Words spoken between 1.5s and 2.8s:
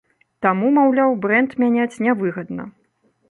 мяняць нявыгадна.